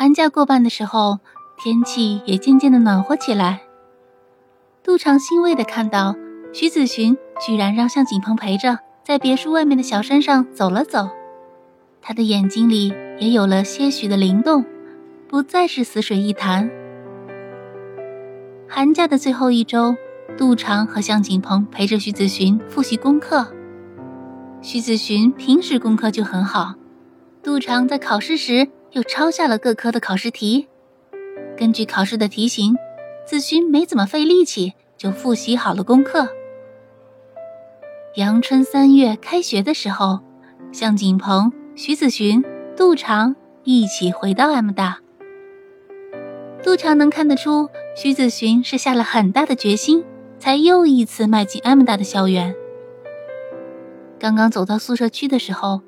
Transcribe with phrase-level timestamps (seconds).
[0.00, 1.18] 寒假过半的时候，
[1.60, 3.62] 天气也渐渐的暖和起来。
[4.80, 6.14] 杜长欣慰的看到
[6.52, 11.08] 徐子寻居然让向景鹏陪着，在别墅外面的小山上走了走，
[12.00, 14.64] 他的眼睛里也有了些许的灵动，
[15.26, 16.70] 不再是死水一潭。
[18.68, 19.96] 寒假的最后一周，
[20.36, 23.52] 杜长和向景鹏陪着徐子寻复习功课。
[24.62, 26.76] 徐子寻平时功课就很好，
[27.42, 28.68] 杜长在考试时。
[28.92, 30.66] 又抄下了各科的考试题，
[31.56, 32.74] 根据考试的题型，
[33.26, 36.26] 子勋没怎么费力气就复习好了功课。
[38.14, 40.20] 阳春三月开学的时候，
[40.72, 42.42] 向景鹏、徐子寻、
[42.76, 45.00] 杜长一起回到 M 大。
[46.62, 50.02] 杜长能看得出，徐子寻是下了很大的决心，
[50.38, 52.54] 才又一次迈进 M 大的校园。
[54.18, 55.82] 刚刚走到宿舍区的时候。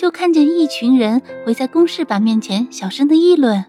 [0.00, 3.66] 就看见一群人围在公示板面前，小声的议论。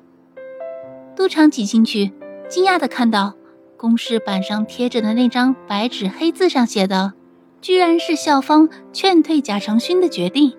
[1.14, 2.14] 杜长挤进去，
[2.48, 3.34] 惊讶的看到
[3.76, 7.12] 公示板上贴着的那张白纸黑字上写的，
[7.60, 10.54] 居然是校方劝退贾成勋的决定。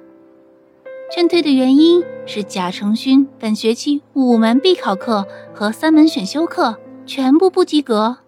[1.11, 8.19] 劝退的原因是贾成勋本学期五门必考课和三门选修课全部不及格，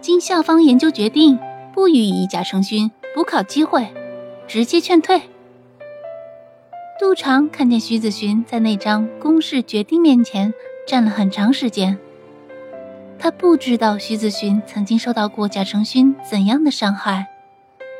[0.00, 1.38] 经校方研究决定，
[1.72, 3.86] 不予以贾成勋补考机会，
[4.48, 5.22] 直接劝退。
[7.02, 10.54] 杜长看见徐子寻在那张公示决定面前
[10.86, 11.98] 站了很长时间。
[13.18, 17.26] 他不知道徐子寻曾经受到过贾成勋怎样的伤害，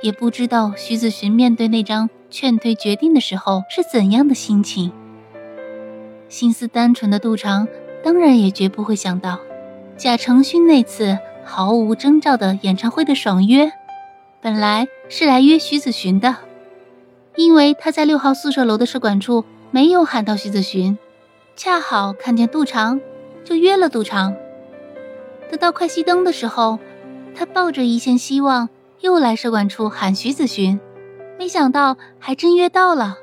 [0.03, 4.93] 也不知道徐子寻面对那张劝退决定的时候是怎样的心情。
[6.29, 7.67] 心思单纯的杜长
[8.05, 9.41] 当然也绝不会想到，
[9.97, 13.73] 贾成勋那次毫无征兆的演唱会的爽约，
[14.41, 16.37] 本来是来约徐子寻的。
[17.37, 20.99] 因为他在六号宿舍楼的舍管处没有喊到徐子寻，
[21.57, 23.01] 恰好看见杜长，
[23.45, 24.35] 就约了杜长。
[25.51, 26.79] 等到快熄灯的时候，
[27.35, 28.69] 他抱着一线希望
[29.01, 30.79] 又来舍管处喊徐子寻，
[31.39, 33.17] 没想到还真约到了。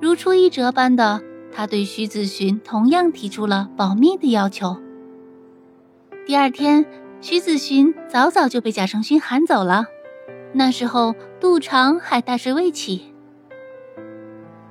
[0.00, 1.20] 如出一辙般的，
[1.52, 4.76] 他对徐子寻同样提出了保密的要求。
[6.24, 6.86] 第二天，
[7.20, 9.86] 徐子寻早早就被贾成勋喊走了。
[10.54, 13.02] 那时候，杜长还大睡未起。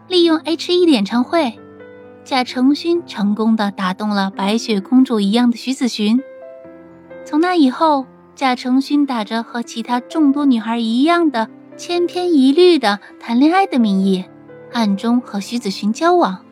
[0.08, 1.58] 利用 H.E 的演唱会，
[2.24, 6.22] 贾成勋成功的打动了白雪公主一样的徐子寻。
[7.26, 8.06] 从那以后，
[8.36, 14.26] 贾成勋打着和其他众多女孩一样的千篇一律的谈恋爱的名义，
[14.74, 16.44] 暗中和徐子寻交往。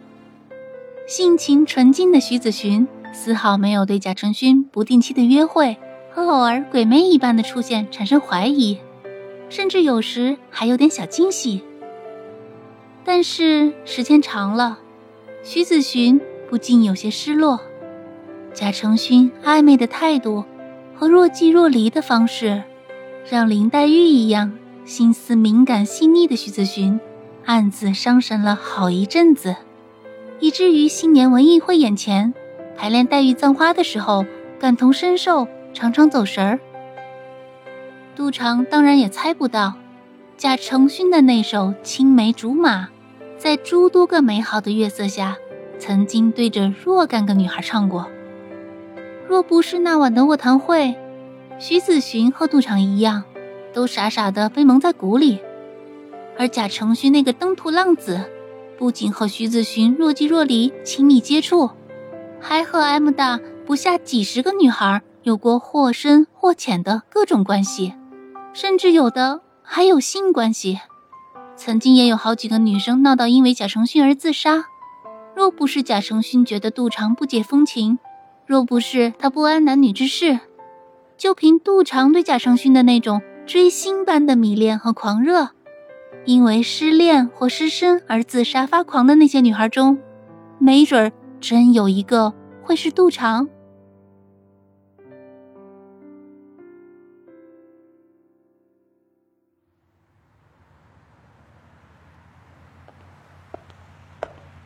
[1.08, 5.78] 性情纯净的徐子寻丝毫没有对贾成勋不定期的约会
[6.12, 8.80] 和偶尔鬼魅一般的出现产生怀疑。
[9.50, 11.62] 甚至有时还有点小惊喜，
[13.04, 14.80] 但是时间长了，
[15.44, 17.60] 徐子寻不禁有些失落。
[18.54, 20.44] 贾成勋暧昧的态度
[20.96, 22.64] 和若即若离的方式，
[23.30, 27.00] 让林黛玉一样心思敏感细腻的徐子寻
[27.46, 29.56] 暗自伤神了好一阵子，
[30.40, 32.34] 以至于新年文艺会眼前
[32.76, 34.26] 排练黛玉葬花的时候，
[34.60, 36.60] 感同身受，常常走神儿。
[38.20, 39.76] 杜长当然也猜不到，
[40.36, 42.90] 贾成勋的那首青梅竹马，
[43.38, 45.38] 在诸多个美好的月色下，
[45.80, 48.06] 曾经对着若干个女孩唱过。
[49.26, 50.94] 若不是那晚的卧谈会，
[51.60, 53.24] 徐子寻和杜长一样，
[53.72, 55.40] 都傻傻的被蒙在鼓里。
[56.38, 58.20] 而贾成勋那个登徒浪子，
[58.78, 61.70] 不仅和徐子寻若即若离亲密接触，
[62.42, 67.94] 还和 M 大不下几十个女孩有过或深或浅的各种关系。
[68.62, 70.80] 甚至有的还有性关系，
[71.56, 74.66] 曾经也有好几个女生闹到因为贾承勋而自杀。
[75.34, 78.00] 若不是贾承勋觉得杜长不解风情，
[78.46, 80.42] 若不是他不谙男女之事，
[81.18, 85.52] 就凭杜长对贾承勋的那种追星般的迷恋和狂热，
[86.26, 89.98] 因为失恋或失身而自杀发狂的那些女孩中，
[90.58, 93.48] 没准儿真有一个会是杜长。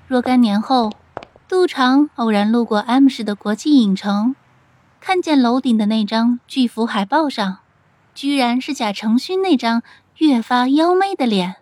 [0.07, 0.91] 若干年后，
[1.47, 4.35] 杜长偶然路过 M 市的国际影城，
[4.99, 7.59] 看见楼顶的那张巨幅海报上，
[8.13, 9.81] 居然是贾承勋那张
[10.17, 11.55] 越发妖媚的脸。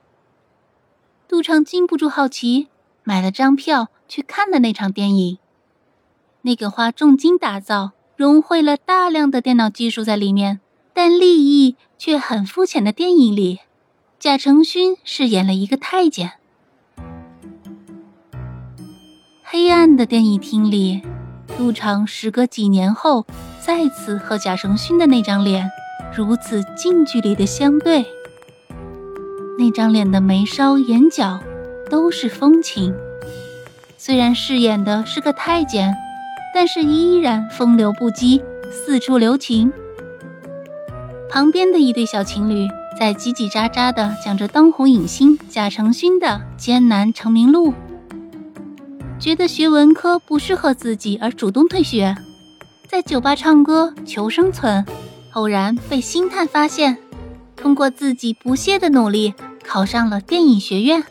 [1.27, 2.67] 杜长禁不住好奇，
[3.03, 5.37] 买了张票去看了那场电影。
[6.41, 10.59] 那个花重金打造、融汇了大量的电脑技术在里面，
[10.93, 13.59] 但利益却很肤浅的电影里，
[14.19, 16.33] 贾承勋饰演了一个太监。
[19.53, 21.01] 黑暗的电影厅里，
[21.57, 23.25] 杜长时隔几年后
[23.59, 25.69] 再次和贾承勋的那张脸
[26.15, 28.05] 如此近距离的相对。
[29.59, 31.37] 那张脸的眉梢、眼角
[31.89, 32.95] 都是风情，
[33.97, 35.93] 虽然饰演的是个太监，
[36.55, 39.73] 但是依然风流不羁，四处留情。
[41.29, 47.73] 旁边的一对小情侣在叽叽喳喳的讲着当红影星贾承勋的艰难成名路。
[49.21, 52.17] 觉得学文科不适合自己而主动退学，
[52.87, 54.83] 在酒吧唱歌求生存，
[55.33, 56.97] 偶然被星探发现，
[57.55, 61.03] 通过自己不懈的努力考上了电影学院，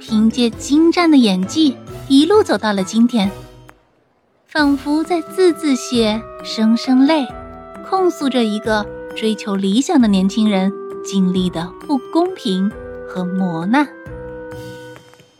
[0.00, 1.76] 凭借精湛的演技
[2.08, 3.30] 一路走到了今天，
[4.46, 7.26] 仿佛在字字写、声声泪，
[7.86, 10.72] 控诉着一个追求理想的年轻人
[11.04, 12.72] 经历的不公平
[13.06, 13.86] 和磨难。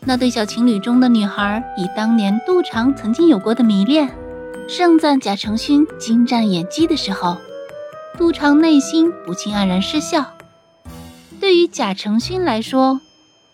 [0.03, 4.09] 那对小情侣中的女孩以当年杜长曾经有过的迷恋，
[4.67, 7.37] 盛赞贾承勋精湛演技的时候，
[8.17, 10.25] 杜长内心不禁黯然失笑。
[11.39, 12.99] 对于贾承勋来说，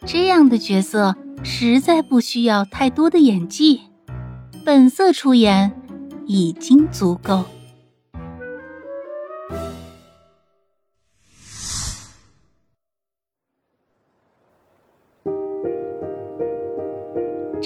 [0.05, 3.81] 这样的角色实在不需要太多的演技，
[4.63, 5.73] 本色出演
[6.27, 7.43] 已经足够。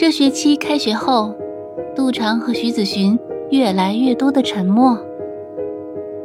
[0.02, 1.32] 这学期开学后，
[1.96, 3.20] 杜长和徐子寻
[3.52, 4.98] 越来越多的沉默。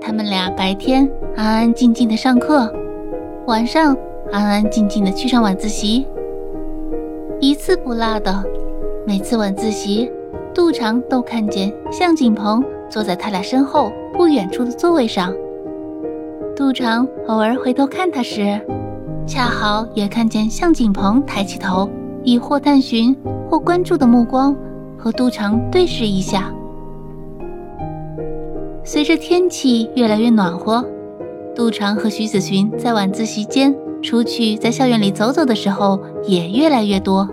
[0.00, 1.06] 他们俩白天
[1.36, 2.72] 安安静静的上课，
[3.46, 3.94] 晚上
[4.32, 6.06] 安安静静的去上晚自习，
[7.38, 8.42] 一次不落的。
[9.06, 10.10] 每次晚自习，
[10.54, 15.34] 杜长都看见向景鹏坐在他俩身后不远处的座位上。
[16.56, 18.58] 杜长偶尔回头看他时，
[19.26, 21.86] 恰好也看见向景鹏抬起头，
[22.26, 23.16] 以或探寻。
[23.48, 24.52] 或关注的目光
[24.98, 26.52] 和杜长对视一下。
[28.82, 30.84] 随着天气越来越暖和，
[31.54, 37.28] 杜长和徐子寻在晚自习间出去在校园里走走的时候也越来越多。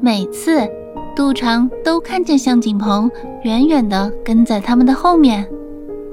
[0.00, 0.68] 每次，
[1.14, 3.08] 杜长都看见向景鹏
[3.44, 5.48] 远远地跟在他们的后面，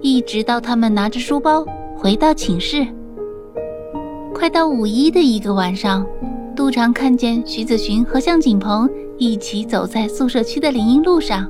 [0.01, 1.65] 一直到他们拿着书包
[1.97, 2.85] 回到寝室。
[4.35, 6.05] 快到五一的一个晚上。
[6.59, 11.49] 杜长看见徐子寻和向景鹏一起走在宿舍区的林荫路上，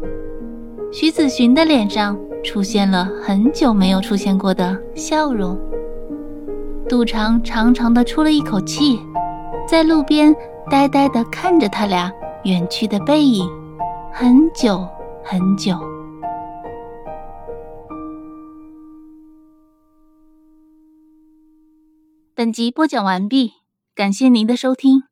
[0.93, 5.59] 徐子寻的脸上出现了很久没有出现过的笑容。
[6.87, 8.99] 杜长长长的出了一口气，
[9.67, 10.31] 在路边
[10.69, 12.11] 呆呆的看着他俩
[12.43, 13.49] 远去的背影，
[14.13, 14.87] 很久
[15.23, 15.75] 很久。
[22.35, 23.58] 本集播讲完毕。
[23.99, 25.08] 感谢您的收听。